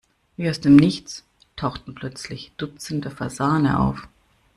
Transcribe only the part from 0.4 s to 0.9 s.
aus dem